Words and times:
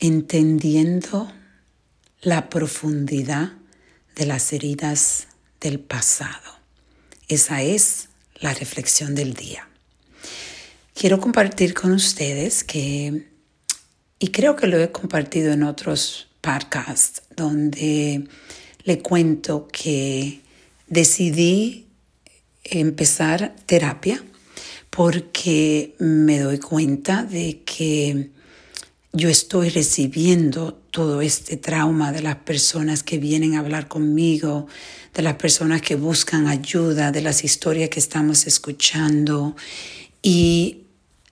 entendiendo 0.00 1.30
la 2.22 2.48
profundidad 2.48 3.52
de 4.16 4.26
las 4.26 4.52
heridas 4.52 5.28
del 5.60 5.78
pasado. 5.78 6.58
Esa 7.28 7.62
es 7.62 8.08
la 8.36 8.54
reflexión 8.54 9.14
del 9.14 9.34
día. 9.34 9.68
Quiero 10.94 11.20
compartir 11.20 11.74
con 11.74 11.92
ustedes 11.92 12.64
que, 12.64 13.28
y 14.18 14.28
creo 14.28 14.56
que 14.56 14.66
lo 14.66 14.78
he 14.78 14.90
compartido 14.90 15.52
en 15.52 15.62
otros 15.62 16.28
podcasts, 16.40 17.22
donde 17.36 18.26
le 18.84 18.98
cuento 19.00 19.68
que 19.68 20.40
decidí 20.88 21.86
empezar 22.64 23.54
terapia 23.66 24.22
porque 24.90 25.94
me 25.98 26.40
doy 26.40 26.58
cuenta 26.58 27.22
de 27.22 27.62
que 27.64 28.30
yo 29.12 29.28
estoy 29.28 29.70
recibiendo 29.70 30.72
todo 30.72 31.20
este 31.20 31.56
trauma 31.56 32.12
de 32.12 32.22
las 32.22 32.36
personas 32.36 33.02
que 33.02 33.18
vienen 33.18 33.54
a 33.54 33.60
hablar 33.60 33.88
conmigo, 33.88 34.68
de 35.14 35.22
las 35.22 35.34
personas 35.34 35.82
que 35.82 35.96
buscan 35.96 36.46
ayuda, 36.46 37.10
de 37.10 37.20
las 37.20 37.42
historias 37.42 37.88
que 37.88 37.98
estamos 37.98 38.46
escuchando. 38.46 39.56
Y 40.22 40.82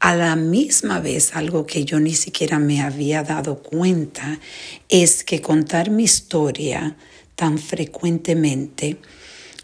a 0.00 0.16
la 0.16 0.34
misma 0.34 0.98
vez 0.98 1.36
algo 1.36 1.64
que 1.64 1.84
yo 1.84 2.00
ni 2.00 2.14
siquiera 2.14 2.58
me 2.58 2.80
había 2.80 3.22
dado 3.22 3.62
cuenta 3.62 4.40
es 4.88 5.22
que 5.22 5.40
contar 5.40 5.90
mi 5.90 6.04
historia 6.04 6.96
tan 7.36 7.56
frecuentemente 7.58 8.96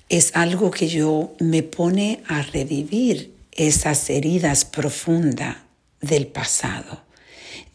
es 0.09 0.31
algo 0.37 0.71
que 0.71 0.87
yo 0.87 1.35
me 1.41 1.65
pone 1.65 2.23
a 2.29 2.43
revivir 2.43 3.35
esas 3.51 4.09
heridas 4.11 4.65
profundas 4.65 5.57
del 6.01 6.29
pasado 6.29 7.06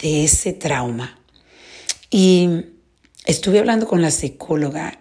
de 0.01 0.23
ese 0.23 0.53
trauma. 0.53 1.19
Y 2.09 2.49
estuve 3.25 3.59
hablando 3.59 3.87
con 3.87 4.01
la 4.01 4.11
psicóloga 4.11 4.99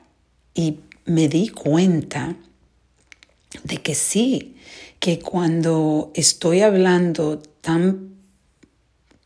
y 0.55 0.81
me 1.07 1.29
di 1.29 1.49
cuenta 1.49 2.37
de 3.65 3.77
que 3.79 3.95
sí, 3.95 4.57
que 4.99 5.19
cuando 5.19 6.13
estoy 6.15 6.61
hablando 6.61 7.39
tan 7.39 8.15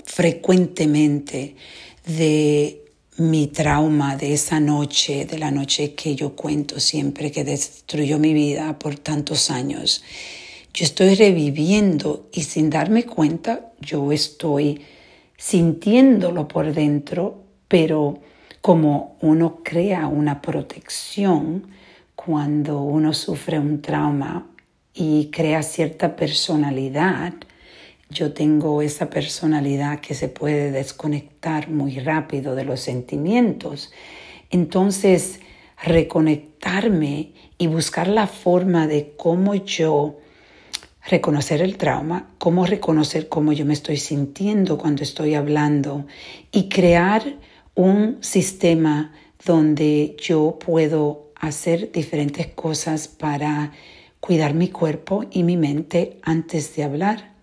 frecuentemente 0.04 1.56
de 2.06 2.84
mi 3.16 3.46
trauma 3.46 4.16
de 4.16 4.34
esa 4.34 4.60
noche, 4.60 5.24
de 5.24 5.38
la 5.38 5.50
noche 5.50 5.94
que 5.94 6.14
yo 6.14 6.34
cuento 6.34 6.80
siempre 6.80 7.30
que 7.30 7.44
destruyó 7.44 8.18
mi 8.18 8.32
vida 8.34 8.78
por 8.78 8.96
tantos 8.96 9.50
años, 9.50 10.02
yo 10.72 10.84
estoy 10.84 11.14
reviviendo 11.14 12.28
y 12.32 12.42
sin 12.42 12.70
darme 12.70 13.04
cuenta 13.04 13.72
yo 13.80 14.10
estoy 14.10 14.80
sintiéndolo 15.36 16.48
por 16.48 16.72
dentro, 16.72 17.42
pero 17.68 18.20
como 18.60 19.16
uno 19.20 19.60
crea 19.62 20.06
una 20.06 20.40
protección 20.40 21.68
cuando 22.14 22.80
uno 22.80 23.12
sufre 23.12 23.58
un 23.58 23.82
trauma 23.82 24.46
y 24.94 25.30
crea 25.30 25.62
cierta 25.62 26.16
personalidad, 26.16 27.34
yo 28.08 28.32
tengo 28.32 28.80
esa 28.80 29.10
personalidad 29.10 30.00
que 30.00 30.14
se 30.14 30.28
puede 30.28 30.70
desconectar 30.70 31.68
muy 31.68 31.98
rápido 31.98 32.54
de 32.54 32.64
los 32.64 32.80
sentimientos. 32.80 33.92
Entonces, 34.50 35.40
reconectarme 35.82 37.32
y 37.58 37.66
buscar 37.66 38.08
la 38.08 38.26
forma 38.26 38.86
de 38.86 39.14
cómo 39.16 39.54
yo 39.54 40.18
reconocer 41.06 41.60
el 41.60 41.76
trauma, 41.76 42.30
cómo 42.38 42.66
reconocer 42.66 43.28
cómo 43.28 43.52
yo 43.52 43.66
me 43.66 43.74
estoy 43.74 43.98
sintiendo 43.98 44.78
cuando 44.78 45.02
estoy 45.02 45.34
hablando 45.34 46.06
y 46.50 46.68
crear 46.68 47.36
un 47.74 48.18
sistema 48.20 49.12
donde 49.44 50.16
yo 50.18 50.58
puedo 50.58 51.32
hacer 51.34 51.92
diferentes 51.92 52.46
cosas 52.46 53.08
para 53.08 53.72
cuidar 54.20 54.54
mi 54.54 54.68
cuerpo 54.68 55.24
y 55.30 55.42
mi 55.42 55.58
mente 55.58 56.18
antes 56.22 56.74
de 56.76 56.84
hablar, 56.84 57.34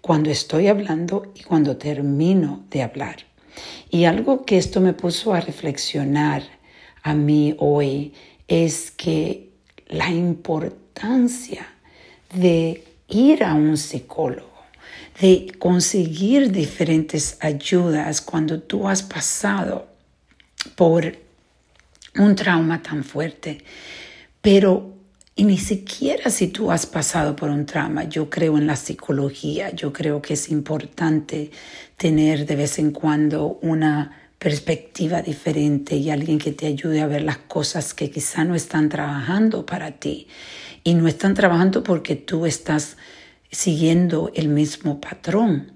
cuando 0.00 0.30
estoy 0.30 0.68
hablando 0.68 1.32
y 1.34 1.42
cuando 1.42 1.76
termino 1.76 2.64
de 2.70 2.82
hablar. 2.82 3.16
Y 3.90 4.04
algo 4.04 4.44
que 4.44 4.56
esto 4.56 4.80
me 4.80 4.92
puso 4.92 5.34
a 5.34 5.40
reflexionar 5.40 6.42
a 7.02 7.14
mí 7.14 7.56
hoy 7.58 8.12
es 8.46 8.92
que 8.92 9.50
la 9.88 10.10
importancia 10.10 11.66
de 12.34 12.84
ir 13.08 13.44
a 13.44 13.54
un 13.54 13.76
psicólogo, 13.76 14.48
de 15.20 15.52
conseguir 15.58 16.52
diferentes 16.52 17.36
ayudas 17.40 18.20
cuando 18.20 18.60
tú 18.60 18.88
has 18.88 19.02
pasado 19.02 19.88
por 20.76 21.16
un 22.16 22.34
trauma 22.34 22.82
tan 22.82 23.02
fuerte. 23.02 23.64
Pero 24.40 24.98
y 25.38 25.44
ni 25.44 25.56
siquiera 25.56 26.30
si 26.30 26.48
tú 26.48 26.72
has 26.72 26.84
pasado 26.84 27.36
por 27.36 27.48
un 27.48 27.64
trauma, 27.64 28.02
yo 28.02 28.28
creo 28.28 28.58
en 28.58 28.66
la 28.66 28.74
psicología, 28.74 29.70
yo 29.70 29.92
creo 29.92 30.20
que 30.20 30.34
es 30.34 30.48
importante 30.50 31.52
tener 31.96 32.44
de 32.44 32.56
vez 32.56 32.80
en 32.80 32.90
cuando 32.90 33.56
una 33.62 34.27
perspectiva 34.38 35.22
diferente 35.22 35.96
y 35.96 36.10
alguien 36.10 36.38
que 36.38 36.52
te 36.52 36.66
ayude 36.66 37.00
a 37.00 37.06
ver 37.06 37.22
las 37.22 37.38
cosas 37.38 37.92
que 37.94 38.10
quizá 38.10 38.44
no 38.44 38.54
están 38.54 38.88
trabajando 38.88 39.66
para 39.66 39.92
ti 39.92 40.28
y 40.84 40.94
no 40.94 41.08
están 41.08 41.34
trabajando 41.34 41.82
porque 41.82 42.14
tú 42.14 42.46
estás 42.46 42.96
siguiendo 43.50 44.30
el 44.34 44.48
mismo 44.48 45.00
patrón 45.00 45.72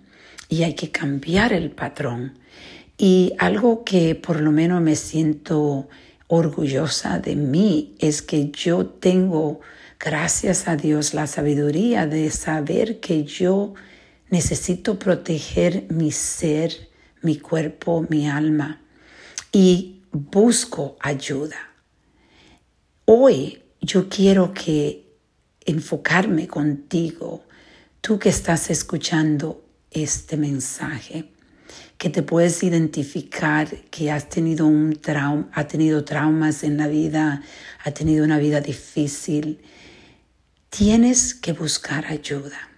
y 0.49 0.63
hay 0.63 0.75
que 0.75 0.91
cambiar 0.91 1.53
el 1.53 1.71
patrón. 1.71 2.39
Y 2.99 3.33
algo 3.39 3.85
que 3.85 4.15
por 4.15 4.41
lo 4.41 4.53
menos 4.53 4.81
me 4.81 4.97
siento 4.97 5.89
orgullosa 6.29 7.19
de 7.19 7.37
mí 7.37 7.95
es 7.99 8.23
que 8.23 8.51
yo 8.51 8.87
tengo, 8.87 9.61
gracias 9.99 10.69
a 10.69 10.77
Dios, 10.77 11.15
la 11.15 11.27
sabiduría 11.27 12.07
de 12.07 12.31
saber 12.31 13.01
que 13.01 13.25
yo 13.25 13.75
necesito 14.31 14.99
proteger 14.99 15.85
mi 15.89 16.13
ser, 16.13 16.89
mi 17.23 17.39
cuerpo, 17.39 18.05
mi 18.09 18.29
alma 18.29 18.81
y 19.53 20.03
busco 20.13 20.97
ayuda. 21.01 21.57
Hoy 23.05 23.63
yo 23.81 24.09
quiero 24.09 24.53
que 24.53 25.17
enfocarme 25.65 26.49
contigo, 26.49 27.45
tú 28.01 28.19
que 28.19 28.29
estás 28.29 28.71
escuchando 28.71 29.65
este 29.91 30.37
mensaje, 30.37 31.31
que 31.99 32.11
te 32.11 32.23
puedes 32.23 32.63
identificar 32.63 33.69
que 33.91 34.11
has 34.11 34.29
tenido 34.29 34.67
un 34.67 34.97
trauma, 34.97 35.49
ha 35.53 35.67
tenido 35.67 36.05
traumas 36.05 36.65
en 36.65 36.77
la 36.77 36.89
vida, 36.89 37.43
ha 37.85 37.91
tenido 37.93 38.25
una 38.25 38.39
vida 38.39 38.61
difícil, 38.61 39.61
tienes 40.69 41.35
que 41.35 41.53
buscar 41.53 42.07
ayuda. 42.07 42.69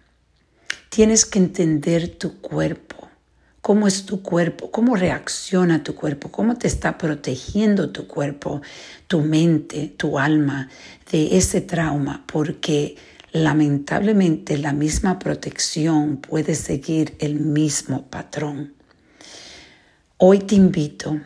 Tienes 0.94 1.24
que 1.24 1.40
entender 1.40 2.08
tu 2.08 2.40
cuerpo 2.40 2.93
cómo 3.64 3.88
es 3.88 4.04
tu 4.04 4.20
cuerpo, 4.20 4.70
cómo 4.70 4.94
reacciona 4.94 5.82
tu 5.82 5.94
cuerpo, 5.94 6.30
cómo 6.30 6.54
te 6.58 6.66
está 6.66 6.98
protegiendo 6.98 7.92
tu 7.92 8.06
cuerpo, 8.06 8.60
tu 9.06 9.22
mente, 9.22 9.88
tu 9.96 10.18
alma 10.18 10.68
de 11.10 11.38
ese 11.38 11.62
trauma, 11.62 12.24
porque 12.26 12.96
lamentablemente 13.32 14.58
la 14.58 14.74
misma 14.74 15.18
protección 15.18 16.18
puede 16.18 16.54
seguir 16.56 17.16
el 17.20 17.40
mismo 17.40 18.10
patrón. 18.10 18.74
Hoy 20.18 20.40
te 20.40 20.56
invito 20.56 21.18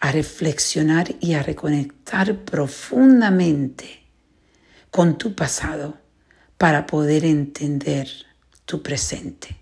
a 0.00 0.12
reflexionar 0.12 1.14
y 1.18 1.32
a 1.32 1.42
reconectar 1.42 2.44
profundamente 2.44 4.02
con 4.90 5.16
tu 5.16 5.34
pasado 5.34 5.96
para 6.58 6.86
poder 6.86 7.24
entender 7.24 8.06
tu 8.66 8.82
presente. 8.82 9.59